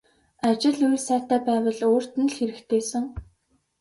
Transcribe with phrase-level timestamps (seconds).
[0.47, 3.05] Ажил үйл сайтай байвал өөрт нь л хэрэгтэйсэн.